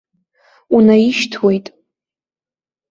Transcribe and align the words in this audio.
Унаишьҭуеит! 0.75 1.65